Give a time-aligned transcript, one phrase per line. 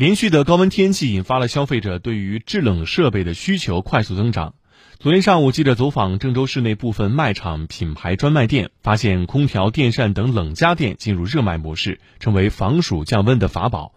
[0.00, 4.54] 连续的高温天气引发了消费者对于制冷设备的需求快速增长。
[4.98, 13.92] 昨天上午，记者走访郑州市内部分卖场品牌专卖店，发现空调、电扇等冷家电进入热卖模式，成为防暑降温的法宝。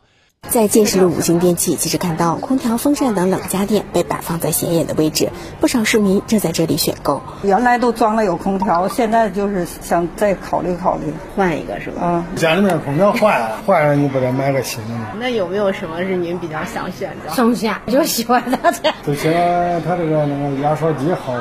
[0.49, 5.29] 在建设路五星电器，记者看到空调、风扇等冷家电被摆放在显眼的位置，
[5.59, 7.23] 不少市民正在这里选购。
[7.41, 12.01] 原来都装了有空调，现在就是想再考虑考虑换一个，是吧？
[12.03, 15.07] 嗯，家里面空调坏了，坏了你不得买个新的吗？
[15.19, 17.33] 那有没有什么是您比较想选的？
[17.33, 18.93] 松下，就喜欢它的。
[19.07, 21.33] 就喜欢它这个那个压缩机好。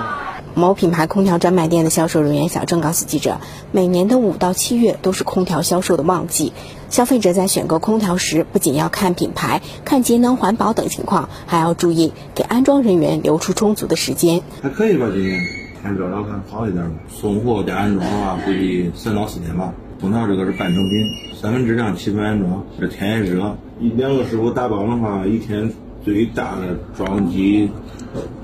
[0.55, 3.39] 某品牌空调专卖店的销售人员小郑告诉记者，
[3.71, 6.53] 每年的五到七月都是空调销售的旺季。
[6.91, 14.43] 消费者在选购空调时，不仅要看品牌、看节能环保等情况，还要注意给安装人员留出充足的时间。
[14.61, 15.41] 还可以吧，今年
[15.83, 16.97] 看热闹看好一点吧。
[17.09, 19.73] 送货加安装的话，估计三到四天吧。
[20.03, 21.07] 空调这个是半成品，
[21.41, 22.63] 三分质量七分安装。
[22.79, 25.73] 这天也热，一两个师傅打包的话，一天
[26.05, 27.71] 最大的装机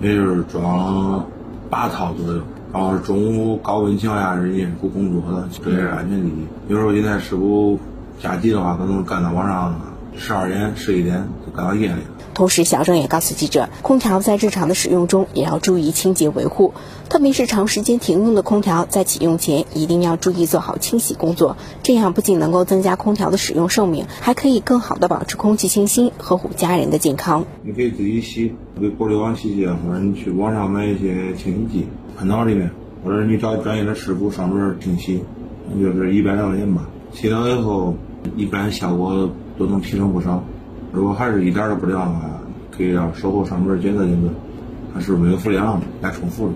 [0.00, 1.26] 也就是装。
[1.70, 2.40] 八套左右，
[2.72, 6.46] 然后中午高温情况下人家是不工作的，这也是安全第一。
[6.68, 7.78] 有时候现在师傅
[8.20, 9.74] 加急的话，可能干到晚上
[10.18, 12.02] 十二点、十一点，就干到夜里。
[12.34, 16.72] 同时，小郑也告诉记者，空调在日常的使用中也要注意清洁维护，
[17.08, 21.56] 特别是长时间停用的空调，在启用前一定要注意做好清洗工作。
[21.82, 27.44] 这样不仅能够增加空调的使用寿命，还可以更好的保持空气清新，呵护家人的健康。
[27.62, 32.70] 你可以自己洗，给过滤网洗洗，或者你去网上买一些清洗剂喷到里面，
[33.04, 35.24] 或者你找专业的师傅上门清洗，
[35.80, 36.82] 就是一百来块钱吧。
[37.12, 37.94] 洗了以后，
[38.36, 40.42] 一般效果都能提升不少。
[40.92, 42.30] 如果还是一点都不亮的话，
[42.70, 44.28] 可以让售后上门检测检测，
[44.94, 46.54] 它是不是没有氟利昂来重复的。